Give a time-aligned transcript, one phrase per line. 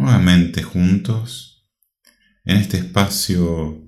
[0.00, 1.70] nuevamente juntos
[2.44, 3.86] en este espacio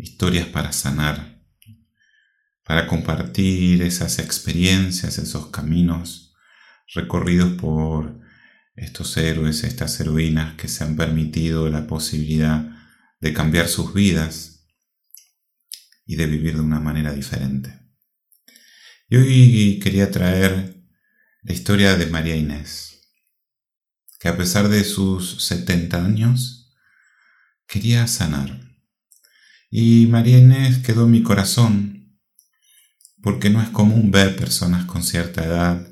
[0.00, 1.42] Historias para sanar,
[2.62, 6.36] para compartir esas experiencias, esos caminos
[6.94, 8.20] recorridos por
[8.76, 12.64] estos héroes, estas heroínas que se han permitido la posibilidad
[13.18, 14.68] de cambiar sus vidas
[16.06, 17.76] y de vivir de una manera diferente.
[19.08, 20.80] Y hoy quería traer
[21.42, 22.87] la historia de María Inés,
[24.18, 26.74] que a pesar de sus 70 años,
[27.66, 28.60] quería sanar.
[29.70, 32.18] Y María Inés quedó en mi corazón,
[33.22, 35.86] porque no es común ver personas con cierta edad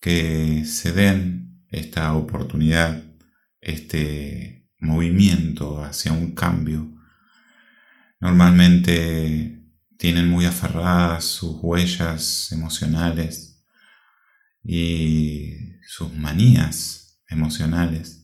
[0.00, 3.02] que se den esta oportunidad,
[3.60, 6.92] este movimiento hacia un cambio,
[8.20, 9.62] normalmente
[9.98, 13.64] tienen muy aferradas sus huellas emocionales
[14.62, 15.54] y
[15.86, 18.22] sus manías emocionales.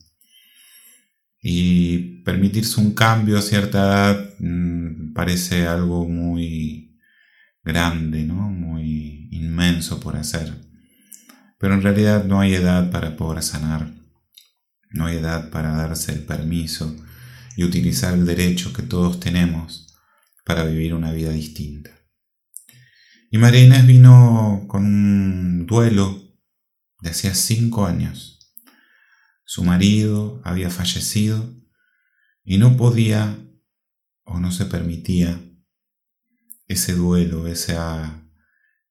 [1.41, 7.01] Y permitirse un cambio a cierta edad mm, parece algo muy
[7.65, 8.49] grande, ¿no?
[8.49, 10.53] muy inmenso por hacer.
[11.59, 13.93] Pero en realidad no hay edad para poder sanar,
[14.91, 16.97] no hay edad para darse el permiso
[17.57, 19.95] y utilizar el derecho que todos tenemos
[20.45, 21.91] para vivir una vida distinta.
[23.31, 26.21] Y María Inés vino con un duelo
[27.01, 28.42] de hacía cinco años.
[29.53, 31.55] Su marido había fallecido
[32.43, 33.39] y no podía
[34.25, 35.43] o no se permitía
[36.69, 37.77] ese duelo, ese,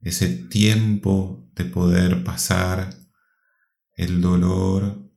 [0.01, 2.93] ese tiempo de poder pasar
[3.95, 5.11] el dolor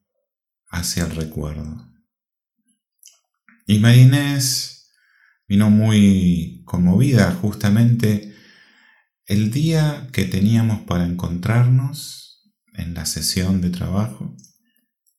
[0.69, 1.93] hacia el recuerdo.
[3.67, 4.95] Y Marinés
[5.47, 8.35] vino muy conmovida justamente
[9.27, 14.35] el día que teníamos para encontrarnos en la sesión de trabajo.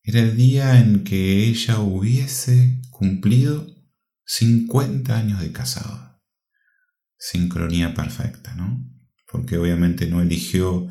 [0.07, 3.65] Era el día en que ella hubiese cumplido
[4.25, 6.21] 50 años de casado.
[7.17, 8.87] Sincronía perfecta, ¿no?
[9.31, 10.87] Porque obviamente no eligió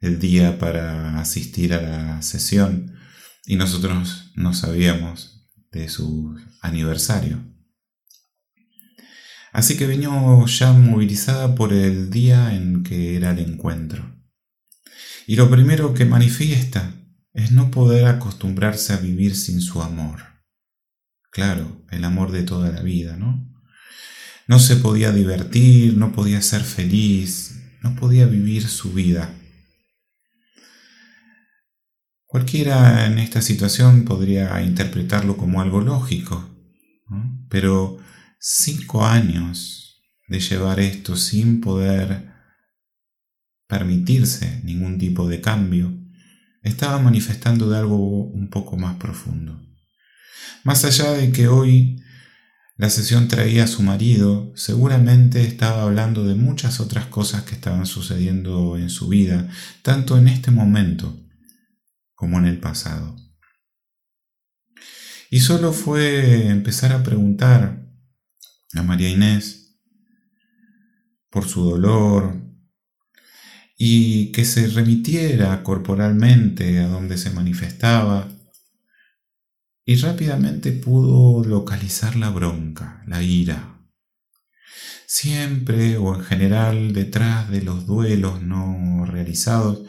[0.00, 2.96] el día para asistir a la sesión
[3.44, 7.44] y nosotros no sabíamos de su aniversario.
[9.52, 14.10] Así que vino ya movilizada por el día en que era el encuentro.
[15.26, 16.94] Y lo primero que manifiesta
[17.34, 20.20] es no poder acostumbrarse a vivir sin su amor.
[21.30, 23.48] Claro, el amor de toda la vida, ¿no?
[24.46, 29.32] No se podía divertir, no podía ser feliz, no podía vivir su vida
[32.32, 36.48] Cualquiera en esta situación podría interpretarlo como algo lógico,
[37.50, 37.98] pero
[38.40, 42.32] cinco años de llevar esto sin poder
[43.68, 45.92] permitirse ningún tipo de cambio,
[46.62, 49.60] estaba manifestando de algo un poco más profundo.
[50.64, 52.02] Más allá de que hoy
[52.76, 57.86] la sesión traía a su marido, seguramente estaba hablando de muchas otras cosas que estaban
[57.86, 59.48] sucediendo en su vida,
[59.82, 61.16] tanto en este momento
[62.14, 63.16] como en el pasado.
[65.30, 67.88] Y solo fue empezar a preguntar
[68.74, 69.78] a María Inés
[71.30, 72.51] por su dolor
[73.84, 78.28] y que se remitiera corporalmente a donde se manifestaba
[79.84, 83.80] y rápidamente pudo localizar la bronca, la ira.
[85.08, 89.80] Siempre o en general detrás de los duelos no realizados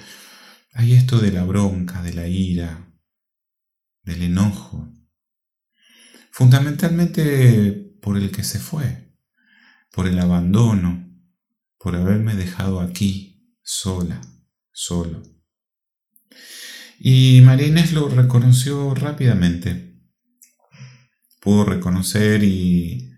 [0.73, 2.91] hay esto de la bronca, de la ira,
[4.01, 4.91] del enojo,
[6.31, 9.13] fundamentalmente por el que se fue,
[9.91, 11.07] por el abandono,
[11.77, 13.32] por haberme dejado aquí,
[13.63, 14.21] sola,
[14.71, 15.23] solo.
[16.99, 19.99] Y María Inés lo reconoció rápidamente.
[21.41, 23.11] Pudo reconocer y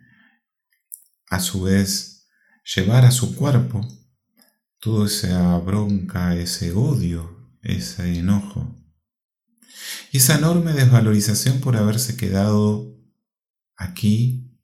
[1.30, 2.28] a su vez
[2.76, 3.82] llevar a su cuerpo
[4.80, 7.36] toda esa bronca, ese odio
[7.66, 8.80] ese enojo
[10.12, 12.96] y esa enorme desvalorización por haberse quedado
[13.76, 14.58] aquí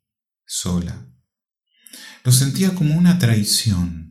[0.45, 1.07] sola.
[2.23, 4.10] Lo sentía como una traición.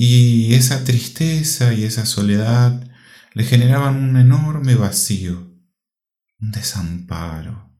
[0.00, 2.88] Y esa tristeza y esa soledad
[3.34, 5.52] le generaban un enorme vacío,
[6.38, 7.76] un desamparo.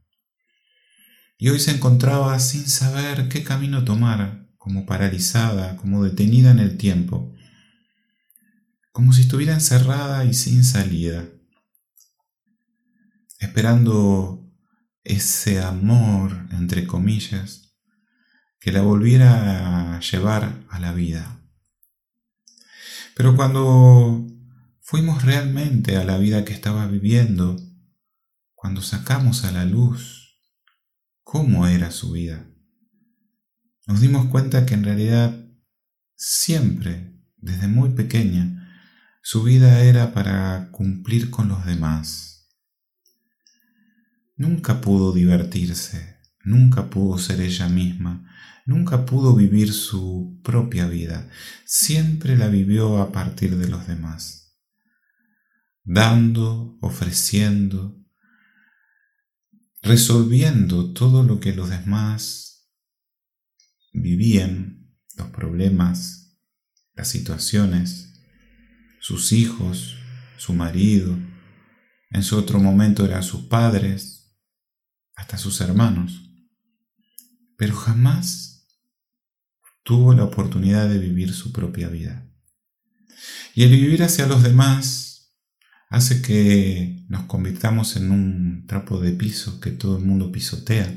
[1.38, 6.76] Y hoy se encontraba sin saber qué camino tomar, como paralizada, como detenida en el
[6.76, 7.36] tiempo
[8.98, 11.24] como si estuviera encerrada y sin salida,
[13.38, 14.52] esperando
[15.04, 17.76] ese amor, entre comillas,
[18.58, 21.37] que la volviera a llevar a la vida.
[23.18, 24.28] Pero cuando
[24.80, 27.56] fuimos realmente a la vida que estaba viviendo
[28.54, 30.40] cuando sacamos a la luz
[31.24, 32.48] cómo era su vida.
[33.88, 35.36] Nos dimos cuenta que en realidad
[36.14, 38.72] siempre, desde muy pequeña,
[39.20, 42.48] su vida era para cumplir con los demás.
[44.36, 48.28] Nunca pudo divertirse, nunca pudo ser ella misma,
[48.66, 51.28] nunca pudo vivir su propia vida,
[51.64, 54.58] siempre la vivió a partir de los demás,
[55.84, 57.98] dando, ofreciendo,
[59.82, 62.70] resolviendo todo lo que los demás
[63.92, 66.38] vivían, los problemas,
[66.94, 68.20] las situaciones,
[69.00, 69.96] sus hijos,
[70.36, 71.16] su marido,
[72.10, 74.36] en su otro momento eran sus padres,
[75.14, 76.27] hasta sus hermanos.
[77.58, 78.68] Pero jamás
[79.82, 82.24] tuvo la oportunidad de vivir su propia vida.
[83.52, 85.34] Y el vivir hacia los demás
[85.90, 90.96] hace que nos convirtamos en un trapo de piso que todo el mundo pisotea.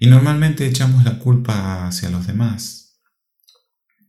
[0.00, 3.00] Y normalmente echamos la culpa hacia los demás.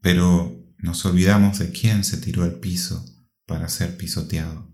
[0.02, 3.06] Pero nos olvidamos de quién se tiró al piso
[3.46, 4.74] para ser pisoteado.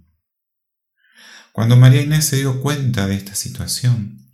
[1.51, 4.26] Cuando María Inés se dio cuenta de esta situación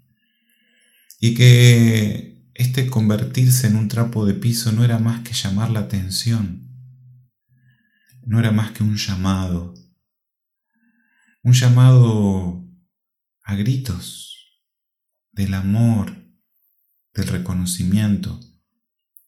[1.26, 5.80] y que este convertirse en un trapo de piso no era más que llamar la
[5.80, 6.68] atención,
[8.26, 9.74] no era más que un llamado,
[11.42, 12.68] un llamado
[13.42, 14.60] a gritos
[15.32, 16.14] del amor,
[17.14, 18.42] del reconocimiento,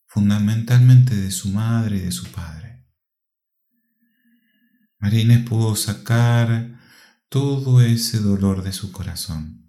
[0.06, 2.86] fundamentalmente de su madre y de su padre.
[5.00, 6.78] María Inés pudo sacar
[7.30, 9.65] todo ese dolor de su corazón.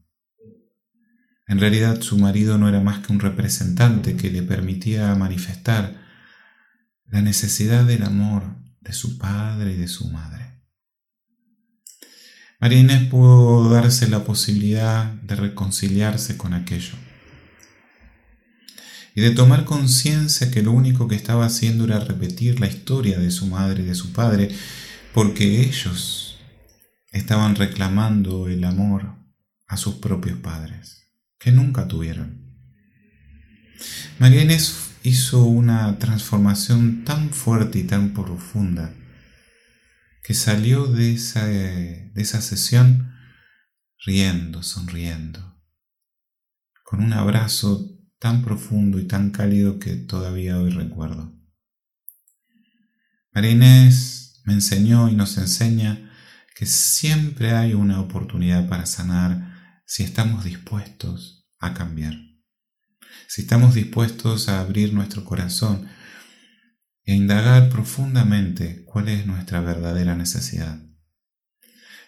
[1.46, 6.04] En realidad su marido no era más que un representante que le permitía manifestar
[7.06, 8.43] la necesidad del amor
[8.81, 10.62] de su padre y de su madre.
[12.58, 16.94] María Inés pudo darse la posibilidad de reconciliarse con aquello
[19.16, 23.31] y de tomar conciencia que lo único que estaba haciendo era repetir la historia de
[23.31, 24.50] su madre y de su padre,
[25.14, 26.38] porque ellos
[27.12, 29.16] estaban reclamando el amor
[29.66, 31.06] a sus propios padres,
[31.38, 32.46] que nunca tuvieron.
[34.18, 38.94] María Inés hizo una transformación tan fuerte y tan profunda
[40.22, 43.14] que salió de esa, de esa sesión
[44.04, 45.60] riendo, sonriendo,
[46.82, 51.32] con un abrazo tan profundo y tan cálido que todavía hoy recuerdo.
[53.32, 56.10] María Inés me enseñó y nos enseña
[56.56, 59.56] que siempre hay una oportunidad para sanar
[59.86, 62.14] si estamos dispuestos a cambiar,
[63.28, 65.88] si estamos dispuestos a abrir nuestro corazón
[67.04, 70.78] e indagar profundamente cuál es nuestra verdadera necesidad.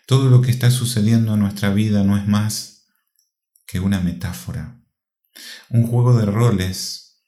[0.07, 2.87] Todo lo que está sucediendo en nuestra vida no es más
[3.67, 4.79] que una metáfora
[5.69, 7.25] un juego de roles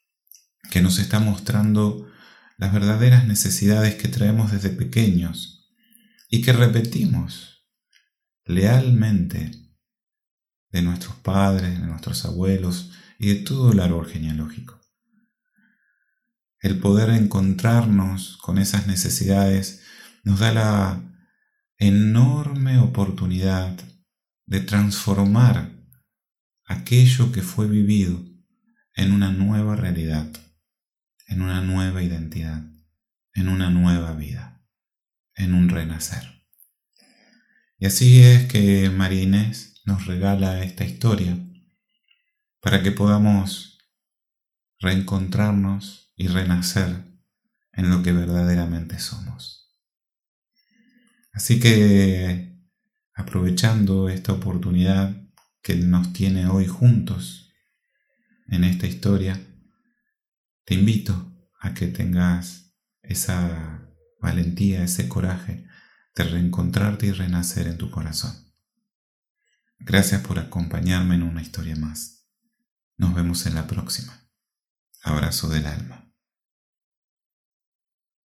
[0.69, 2.09] que nos está mostrando
[2.57, 5.69] las verdaderas necesidades que traemos desde pequeños
[6.29, 7.67] y que repetimos
[8.45, 9.51] lealmente
[10.71, 14.79] de nuestros padres, de nuestros abuelos y de todo el árbol genealógico.
[16.59, 19.83] El poder encontrarnos con esas necesidades
[20.23, 21.01] nos da la
[21.77, 23.77] enorme oportunidad
[24.45, 25.71] de transformar
[26.65, 28.23] aquello que fue vivido
[28.95, 30.27] en una nueva realidad,
[31.27, 32.63] en una nueva identidad,
[33.33, 34.63] en una nueva vida,
[35.35, 36.45] en un renacer.
[37.79, 41.37] Y así es que María Inés nos regala esta historia
[42.61, 43.79] para que podamos
[44.79, 47.05] reencontrarnos y renacer
[47.73, 49.61] en lo que verdaderamente somos.
[51.33, 52.57] Así que,
[53.13, 55.15] aprovechando esta oportunidad,
[55.63, 57.53] que nos tiene hoy juntos
[58.47, 59.39] en esta historia,
[60.65, 63.87] te invito a que tengas esa
[64.19, 65.65] valentía, ese coraje
[66.15, 68.50] de reencontrarte y renacer en tu corazón.
[69.83, 72.27] Gracias por acompañarme en una historia más.
[72.97, 74.13] Nos vemos en la próxima.
[75.03, 76.10] Abrazo del alma.